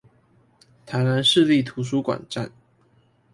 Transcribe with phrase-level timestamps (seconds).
[0.83, 2.51] 台南市立圖書館站